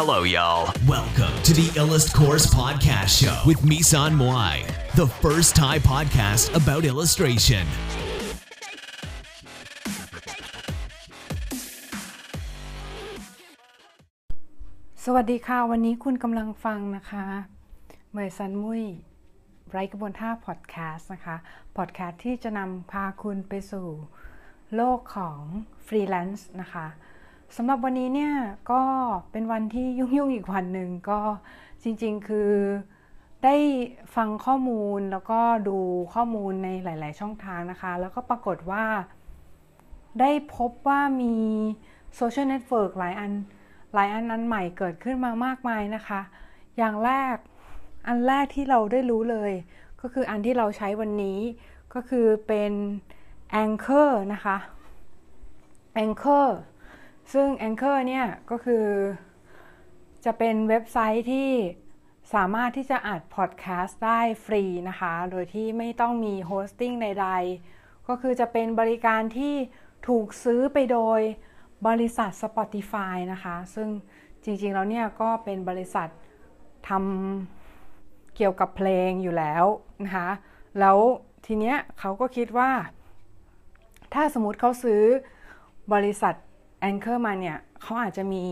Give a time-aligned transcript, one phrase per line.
[0.00, 0.74] Hello, y'all.
[0.88, 6.82] Welcome to the Illust Course Podcast Show with Misan Moai, the first Thai podcast about
[6.92, 7.64] illustration.
[15.04, 17.26] สวัสดีค่ะ วันนี้คุณกำลังฟังนะคะ
[18.12, 18.84] เมย์ซันมุย
[19.70, 21.36] ไรกระบวนท่าพอดแคสต์นะคะ
[21.76, 23.86] พอดแคสต์ที่จะนำพาคุณไปสู่
[24.76, 25.40] โลกของ
[25.86, 26.86] ฟรีแลนซ์นะคะ
[27.58, 28.34] สำหรับวันนี้เนี่ย
[28.72, 28.82] ก็
[29.32, 31.20] เป็นวันที่ยุ่งๆอีกวันหนึ่งก็
[31.82, 32.52] จริงๆคือ
[33.44, 33.56] ได้
[34.16, 35.78] ฟังข้อมูลแล้วก็ดู
[36.14, 38.84] ข้อมูลในหลาย ๆ ช่องทางนะคะ แล้วก็ปรากฏว่า
[40.20, 41.36] ได้พบว่ามี
[42.16, 43.32] social network หลายอัน
[43.94, 46.20] หลายอันอันใหม่เกิดขึ้นมามากมายนะคะ
[46.78, 47.36] อย่างแรก
[48.06, 49.52] อันแรกที่เราได้รู้เลย
[50.00, 51.38] ก็คืออันที่เราใช้วันนี้
[51.94, 52.72] ก็คือเป็น
[53.62, 54.56] Anchor นะคะ
[56.04, 56.48] Anchor
[57.32, 58.86] ซึ่ง Anchor เนี่ยก็คือ
[60.24, 61.50] จะเป็นเว็บไซต์ที่
[62.34, 69.54] สามารถที่จะอัดพอดแคสต์ได้ฟรีนะคะ โดยที่ไม่ต้องมี hosting ใดๆ ก็คือจะเป็นบริการที่
[70.08, 71.20] ถูกซื้อไปโดย
[71.88, 73.88] บริษัท Spotify นะคะ ซึ่ง
[74.44, 76.08] จริงๆแล้วเนี่ยก็เป็นบริษัท
[76.88, 79.64] ทำเกี่ยวกับเพลงอยู่แล้ว
[80.04, 80.30] นะคะ
[80.80, 80.98] แล้ว
[81.46, 82.70] ทีเนี้ยเขาก็คิดว่า
[84.14, 85.02] ถ้าสมมติเขาซื้อ
[85.94, 86.34] บริษัท
[86.88, 88.44] Anchor มาเนี่ยเขาอาจจะมี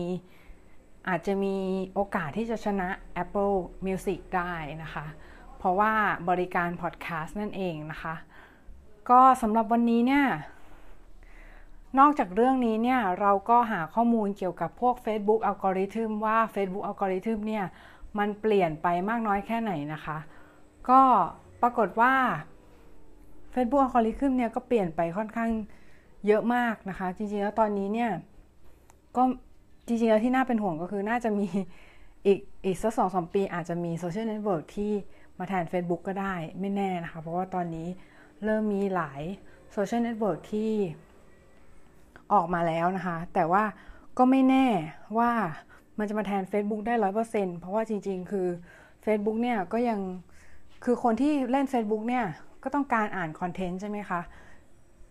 [1.09, 1.55] อาจจะมี
[1.93, 2.89] โอกาสที่จะชนะ
[3.23, 4.53] Apple Music ได้
[4.83, 5.05] นะคะ
[5.57, 5.93] เพราะว่า
[6.29, 8.15] บริการพอดแคสต์นั่นเองนะคะ
[9.09, 10.25] ก็สำหรับวันนี้เนี่ย
[11.99, 17.65] นอกจากเรื่องนี้เนี่ย เราก็หาข้อมูลเกี่ยวกับพวก Facebook อัลกอริทึมว่า Facebook อัลกอริทึมเนี่ย
[18.19, 20.17] มันเปลี่ยนไปมากน้อยแค่ไหนนะคะ
[20.89, 21.01] ก็
[21.61, 22.13] ปรากฏว่า
[23.53, 25.51] Facebook อัลกอริทึมเนี่ยก็เปลี่ยนไปค่อนข้าง
[26.27, 28.11] เยอะมากนะคะ จริงๆแล้วตอนนี้เนี่ย
[29.15, 29.23] ก็
[29.87, 31.47] จริงๆแล้วที่น่าเป็นห่วงก็คือน่าจะมี
[32.25, 34.91] อีกอีกสักสองสามปีอาจจะมีโซเชียลเน็ตเวิร์กที่
[35.39, 37.87] มาแทน Facebook ก็ได้ไม่แน่นะคะ เพราะว่าตอนนี้
[38.43, 39.21] เริ่มมีหลาย
[39.71, 40.71] โซเชียลเน็ตเวิร์กที่
[42.33, 43.63] ออกมาแล้วนะคะ แต่ว่า
[44.17, 44.67] ก็ไม่แน่
[45.17, 45.31] ว่า
[45.99, 48.47] มันจะมาแทน Facebook ได้ร้อยเปอร์เซ็นเพราะว่าจริงๆ คือ
[49.05, 49.99] Facebook เนี่ยก็ยัง
[50.83, 52.25] คือคนที่เล่น Facebook เนี่ย
[52.63, 54.21] ก็ต้องการอ่านคอนเทนต์ใช่ไหมคะ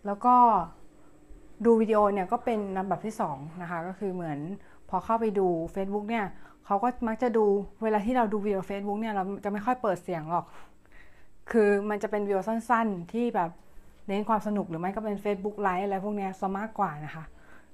[0.05, 0.35] แล้วก็
[1.65, 4.39] ดูวิดีโอเนี่ยก็เป็นลำดับที่2นะคะก็คือเหมือน
[4.89, 6.25] พอเข้าไปดู Facebook เนี่ย
[6.65, 7.45] เขาก็มักจะดู
[7.83, 10.45] เวลาที่เราดูวิดีโอ Facebook เนี่ยเราจะไม่ค่อยเปิดเสียงหรอก
[11.51, 13.51] คือมันจะเป็นวิดีโอสั้นๆ ที่แบบ
[14.07, 17.23] เน้นความสนุกหรือไม่ก็เป็น Facebook ไลฟ์อะไรพวกนี้ซะมากกว่านะคะ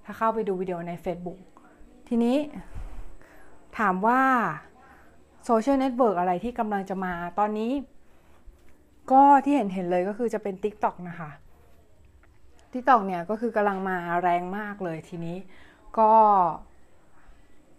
[0.06, 1.40] ถ้าเข้าไปดูวิดีโอใน Facebook
[2.08, 2.38] ทีนี้
[3.78, 4.22] ถามว่า
[5.46, 7.72] โซเชียลเน็ตเวิร์กอะไรที่กำลังจะมาตอนนี้
[9.12, 11.30] ก็ที่เห็นเห็นเลยก็คือจะเป็น TikTok นะคะ
[12.72, 15.38] TikTok เนี่ยก็คือกำลังมาแรงมากเลยทีนี้
[16.00, 16.12] ก็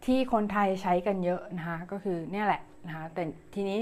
[0.05, 3.23] ที่คนไทยใช้กันเยอะนะคะก็คือเนี่ยแหละนะคะแต่
[3.55, 3.81] ทีนี้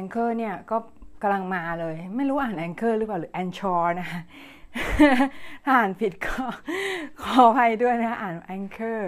[0.00, 0.76] Anchor เนี่ยก็
[1.22, 4.20] กำลังมาเลย ไม่รู้อ่าน Anchor หรือเปล่าหรือ Anchor นะคะ
[5.64, 6.42] ถ้าอ่านผิดก็
[7.22, 9.00] ขออภัยด้วยนะคะอ่าน Anchor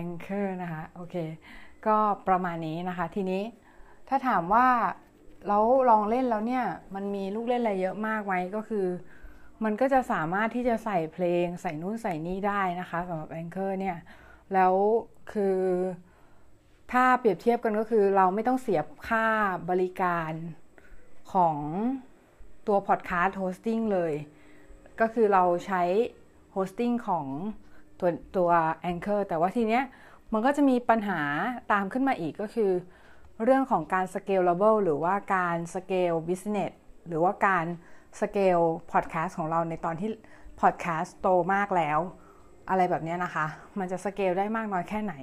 [0.00, 1.16] Anchor นะคะโอเค
[1.86, 1.96] ก็
[2.28, 3.42] ประมาณนี้นะคะ ทีนี้
[4.08, 4.68] ถ้าถามว่า
[5.48, 8.86] แล้วลองเล่นแล้วเนี่ย มันมีลูกเล่นอะไรเยอะมากไหมก็คือ
[9.64, 13.98] มันก็จะสามารถที่จะใส่เพลงใส่นู่นใส่นี่ได้นะคะสำหรับ Anchor เนี่ย
[14.54, 14.74] แล้ว
[15.32, 15.58] คือ
[16.92, 19.26] ถ้าเปรียบเทียบกันก็คือเราไม่ต้องเสียค่า
[19.70, 20.32] บริการ
[21.32, 21.58] ของ
[22.66, 24.12] ตัวพอดแคสต์ hosting เลย
[25.00, 25.82] ก็คือเราใช้
[26.52, 27.26] hosting ของ
[28.00, 28.50] ตัวตัว
[28.90, 29.84] Anchor แต่ว่าทีเนี้ย
[30.32, 31.20] มันก็จะมีปัญหา
[31.72, 32.70] ตามขึ้นมาอีกก็คือ
[33.42, 36.72] เรื่องของการ scalable หรือว่าการ scale business
[37.08, 37.66] หรือว่าการ
[38.20, 38.58] สเกล
[38.92, 40.10] พอดแคสต์ของเราในตอนที่
[40.60, 41.98] พอดแคสต์โตมากแล้ว
[42.70, 43.46] อะไรแบบนี้นะคะ
[43.78, 45.14] มันจะสเกลได้มากน้อยแค่ไหน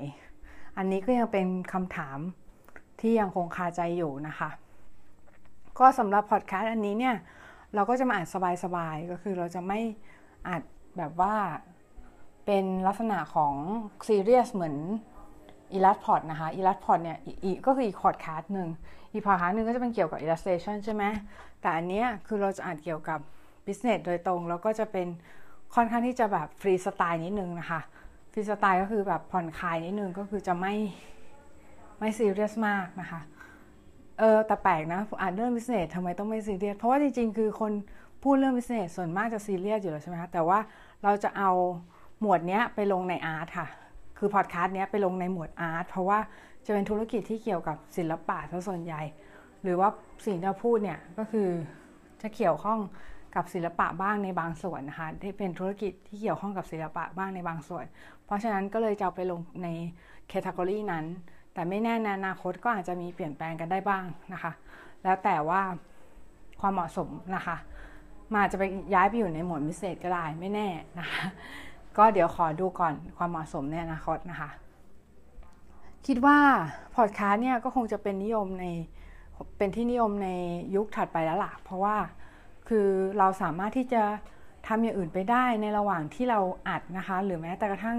[0.78, 2.18] อันนี้ก็ยังเป็นคำถาม
[3.02, 4.50] ที่ยังคงคาใจอยู่นะคะ
[5.80, 7.16] ก็สำหรับพอดแคสต์อันนี้เนี่ย
[7.74, 8.28] เราก็จะมาอ่าน
[8.64, 9.80] สบายๆ ก็คือเราจะไม่
[10.48, 10.62] อ่าน
[10.98, 11.36] แบบว่า
[12.46, 13.54] เป็นลักษณะของ
[14.08, 14.76] ซีเรียสเหมือน
[15.72, 18.70] อีลัสพอดนะคะอีลัสพอดเนี่ยอีก็คืออีกพอดแคสต์หนึ่ง
[19.14, 21.04] อีกพอดแคสต์หนึ่งก็จะเป็นเกี่ยวกับ illustration ใช่ไหม
[21.62, 23.20] แต่อันเนี้ยคือเราจะอ่านเกี่ยวกับ
[23.66, 25.08] business โดยตรง แล้วก็จะเป็น
[25.76, 27.82] ค่อนข้างที่จะแบบฟรีสไตล์นิดนึงนะคะ
[28.32, 30.74] ฟรีสไตล์ก็คือแบบผ่อนคลายนิดนึงก็คือจะไม่
[32.00, 33.22] ไม่ซีเรียสมากนะคะ
[34.20, 37.72] เออแต่แปลกนะอ่านเรื่อง business ทำไมต้องไม่ซีเรียสเพราะว่าจริงๆ คือคน
[38.24, 40.60] พูดเรื่อง business ส่วนมากจะซีเรียสอยู่แล้วใช่ไหมคะแต่ว่า
[41.04, 41.52] เราจะเอา
[42.22, 43.68] หมวดเนี้ยไปลงใน art ค่ะ
[44.24, 46.20] คือพอดแคสต์เนี้ยไปลงในหมวด art เพราะว่า
[46.66, 49.02] จะเป็นธุรกิจที่เกี่ยวกับศิลปะซะส่วนใหญ่
[49.64, 49.90] หรือว่า
[50.26, 51.50] สิ่งที่พูดเนี่ยก็คือ
[52.22, 52.80] จะเกี่ยวข้อง
[53.36, 57.86] กับศิลปะบ้างในบางส่วนนะคะที่เป็นธุรกิจที่เกี่ยวข้องกับศิลปะบ้างในบางส่วน
[58.26, 59.68] เพราะฉะนั้นก็เลยจะไปลงใน
[60.28, 61.06] แคตตากรีนั้น
[61.54, 64.04] แต่ไม่แน่ในอนาคตก็อาจจะมีเปลี่ยนแปลงกันได้บ้าง
[64.34, 64.52] นะคะ
[65.04, 65.62] แล้วแต่ว่า
[66.62, 67.58] ความเหมาะสมนะคะ
[68.34, 68.64] มาจะไป
[68.94, 70.68] ย้ายไปอยู่ในหมวดพิเศษก็ได้ไม่แน่
[71.00, 71.24] นะคะ
[71.98, 74.50] ก็เดี๋ยวขอดูก่อนความเหมาะสมในอนาคตนะคะ
[76.08, 76.38] คิดว่า
[76.96, 78.66] พอดแคสต์เนี่ยก็คงจะเป็นนิยมใน
[79.58, 80.30] เป็นที่นิยมใน
[80.76, 81.96] ยุคถัดไปแล้วล่ะ เพราะว่า
[82.68, 84.04] คือเราสามารถที่จะ
[84.68, 87.98] ทำอย่างอื่นไปได้ในระหว่างที่เราอัดนะคะ หรือแม้แต่กระทั่ง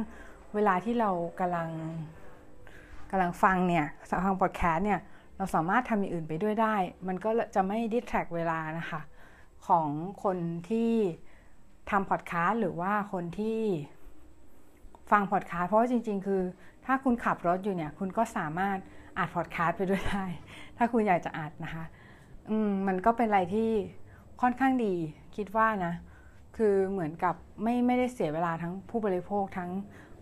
[0.55, 1.11] เวลาที่เรา
[1.41, 1.69] กำลัง
[3.11, 3.87] กำลังฟังเนี่ย
[4.25, 5.01] ฟังพอดแคสต์เนี่ย
[5.37, 6.75] เราสามารถทำอย่างอื่นไปด้วยได้
[7.07, 9.01] มันก็จะไม่ดิสแทรกเวลานะคะ
[9.67, 9.89] ของ
[10.25, 10.37] คน
[10.71, 10.93] ที่
[11.91, 13.61] ทำพอดแคสต์หรือว่าคนที่
[15.11, 16.43] ฟังพอดแคสต์เพราะว่าจริง ๆ คือ
[16.87, 18.79] ถ้าคุณขับรถอยู่เนี่ย คุณก็สามารถ
[19.19, 20.25] อัดพอดแคสต์ไปด้วยได้
[20.77, 21.85] ถ้าคุณอยากจะอัดนะคะ
[22.51, 23.71] อืมมันก็เป็นอะไรที่
[24.41, 24.95] ค่อนข้างดี
[25.37, 25.95] คิดว่านะ
[26.57, 29.71] คือเหมือนกับไม่ไม่ได้เสียเวลาทั้งผู้บริโภคทั้ง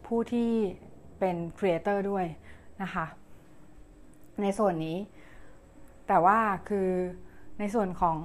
[0.07, 0.51] ผู้ที่
[1.19, 2.27] เป็นครีเอเตอร์ด้วย
[2.83, 3.07] นะคะ
[4.43, 4.99] ในส่วนนี้
[6.09, 6.89] แต่ว่าคือ
[7.59, 8.19] ในส่วนของ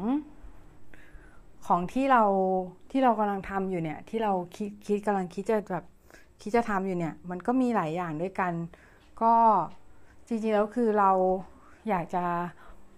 [1.65, 2.23] ของที่เรา
[2.91, 5.85] ที่เรากำลังทำอยู่เนี่ย ที่เราคิดคิดกำลังคิดจะแบบ
[6.41, 8.53] คิดจะทำอยู่เนี่ย มันก็มีหลายอย่างด้วยกัน
[9.21, 9.33] ก็
[10.27, 11.11] จริงๆแล้วคือเรา
[11.89, 12.23] อยากจะ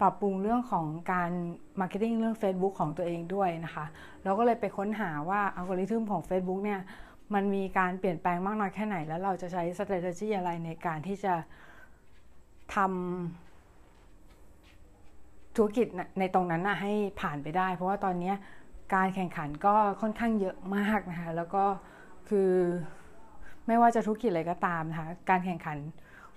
[0.02, 1.32] ปรับปรุงเรื่องของการ
[1.80, 3.86] marketing เรื่อง Facebook ของตัวเองด้วยนะคะ
[4.24, 6.82] เราก็เลยไปค้นหาว่าอัลกอริทึมของ Facebook เนี่ย
[7.34, 11.34] มันมีการเปลี่ยนแปลงมากน้อยแค่ไหน แล้วเราจะใช้ strategy อะไรในการที่จะ
[12.76, 13.47] ทำ
[15.58, 15.88] ธุรกิจ
[16.20, 18.34] ในตรงนั้นนะให้ผ่านไปได้ เพราะว่าตอนนี้
[18.96, 21.64] การแข่งขันก็ค่อนข้างเยอะมากนะคะแล้วก็
[22.30, 22.52] คือ
[23.68, 25.78] ไม่ว่าจะธุรกิจอะไรก็ตามนะคะการแข่งขัน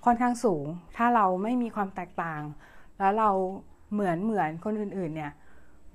[0.05, 2.43] ค่อนข้างสูง ถ้าเราไม่มีความแตกต่าง
[2.99, 3.31] แล้วเรา
[3.93, 5.33] เหมือนเหมือนคนอื่นๆเนี่ย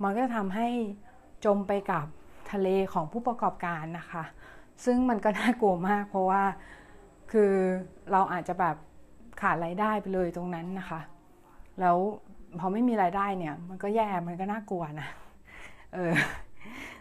[0.02, 0.68] มันก็จะทำให้
[1.44, 2.04] จมไปกับ
[2.52, 4.24] ทะเลของผู้ประกอบการนะคะ
[4.84, 6.42] ซึ่งมันก็น่ากลัวมาก เพราะว่า
[7.32, 7.52] คือ
[8.12, 8.76] เราอาจจะแบบ
[9.40, 11.00] ขาดรายได้ไปเลยตรงนั้นนะคะ
[11.80, 11.96] แล้ว
[12.60, 15.08] พอไม่มีรายได้เนี่ย มันก็แย่มันก็น่ากลัวนะ
[15.94, 16.12] เออ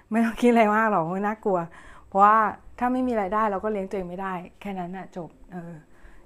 [0.10, 1.60] ไม่ต้องคิดอะไรมากหรอกมันน่ากลัว
[2.08, 2.38] เพราะว่า
[2.80, 5.74] ถ้าไม่มีรายได้เราก็เลี้ยงตัวเองไม่ได้ แค่นั้นนะจบเออ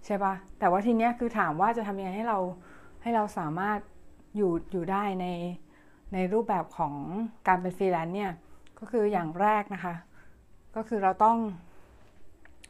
[0.05, 2.39] ใช่ปะแต่ว่าทีเนี้ยคือถามว่าจะทำยังไงให้เรา
[3.01, 3.79] ให้เราสามารถ
[4.35, 5.27] อยู่อยู่ได้ใน
[6.13, 6.93] ในรูปแบบของ
[7.47, 8.31] การเป็นฟรีแลนซ์เนี่ย
[8.79, 9.95] ก็คืออย่างแรกนะคะ
[10.75, 11.37] ก็คือเราต้อง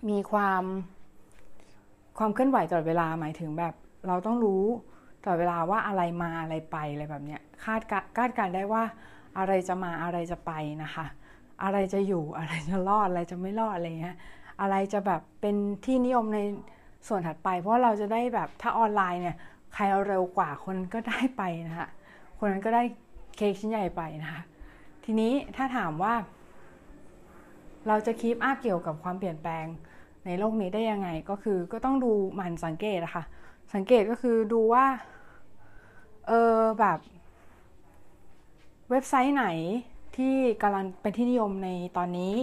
[0.09, 0.63] มีความ
[2.17, 3.73] ความเคลื่อนไหวตลอดเวลาหมายถึงแบบ
[4.07, 4.63] เราต้องรู้
[5.23, 7.81] ตลอดเวลาว่าอะไรมาอะไรไปอะไรแบบเนี้ยคาด
[8.17, 8.83] คาดการได้ว่า
[9.37, 10.51] อะไรจะมาอะไรจะไป
[10.83, 11.05] นะคะ
[11.63, 14.15] อะไรจะอยู่อะไรจะรอดอะไรจะไม่รอดอะไรเงี้ย
[14.61, 15.55] อะไรจะแบบเป็น
[15.85, 16.39] ที่นิยมใน
[17.07, 19.35] ส่วนถัดไป เพราะเราจะได้แบบถ้าออนไลน์เนี่ย
[19.73, 21.89] ใครเร็วกว่าคนก็ได้ไปนะคะ
[22.37, 22.83] คนนั้นก็ได้
[23.37, 24.41] เค้กชิ้นใหญ่ไปนะคะ
[25.03, 26.13] ทีนี้ถ้าถามว่า
[27.87, 29.65] เราจะคีปอัพเกี่ยวกับความเปลี่ยนแปลง
[30.25, 33.23] ในโลกนี้ได้ยังไงก็คือก็ต้องดูมันสังเกตนะคะ
[33.73, 34.85] สังเกตก็คือดูว่า
[36.27, 36.99] เออแบบ
[38.89, 39.47] เว็บไซต์ไหน
[40.15, 42.35] ที่กำลังเป็นที่นิยมในตอนนี้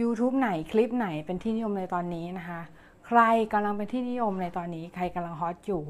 [0.00, 2.60] YouTube ไหนคลิปไหนเป็นที่นิยมในตอนนี้นะคะ
[3.06, 3.20] ใคร
[3.52, 5.82] กำลังเป็นที่นิยมในตอนนี้ ใครกำลังฮอตอยู่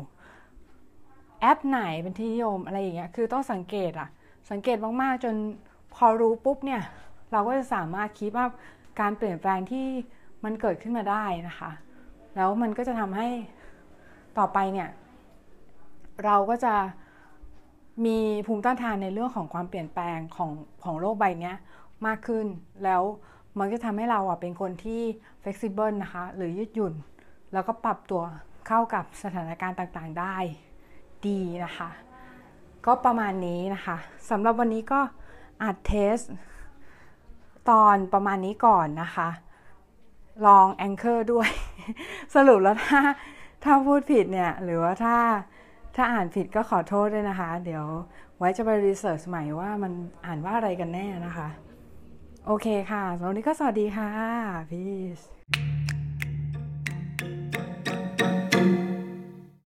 [1.40, 4.08] แอปไหนเป็นที่นิยมอะไรอย่างเงี้ยคือต้องสังเกตอะ
[4.50, 5.34] สังเกตมากๆจน
[5.94, 6.82] พอรู้ปุ๊บเนี่ย
[7.32, 8.46] เราก็จะสามารถคิดว่า
[9.00, 9.86] การเปลี่ยนแปลงที่
[10.44, 11.70] มันเกิดขึ้นมาได้นะคะ
[12.36, 13.28] แล้วมันก็จะทำให้
[14.38, 14.88] ต่อไปเนี่ย
[16.24, 16.74] เราก็จะ
[18.06, 20.50] มีภูมิต้านทานในเรื่องของความเปลี่ยนแปลงของ
[20.84, 21.52] ของโลกใบนี้
[22.06, 22.46] มากขึ้น
[22.84, 23.02] แล้ว
[23.58, 25.00] มันจะทำให้เราอะเป็นคนที่
[25.42, 26.94] flexible นะคะ หรือยืดหยุ่น
[27.52, 28.22] แล้วก็ปรับตัว
[28.66, 30.36] เข้ากับสถานการณ์ต่างๆได้
[31.26, 31.90] ดีนะคะ
[32.86, 33.96] ก็ประมาณนี้นะคะ
[34.30, 35.00] สำหรับวันนี้ก็
[35.62, 36.16] อัดเทส
[37.70, 39.28] ตอนประมาณนี้ก่อนนะคะ
[40.46, 41.48] ลองแองเกอร์ด้วย
[42.34, 43.00] สรุปแล้วถ้า
[43.64, 45.16] ถ้าพูดผิดเนี่ย หรือว่าถ้า
[45.96, 47.84] ถ้าอ่านผิดก็ขอโทษด้วยนะคะ เดี๋ยว
[48.38, 49.92] ไว้จะไปรีเสิร์ชใหม่ว่ามัน
[50.26, 51.48] อ่านว่าอะไรกันแน่นะคะ
[52.46, 54.10] โอเคค่ะสำหรับวันนี้ก็สวัสดีค่ะ
[54.70, 54.82] พี
[55.16, 55.18] ช